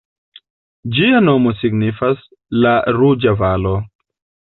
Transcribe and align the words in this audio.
Ĝia 0.95 1.19
nomo 1.27 1.53
signifas 1.61 2.27
"La 2.65 2.75
Ruĝa 3.01 3.39
Valo". 3.47 3.81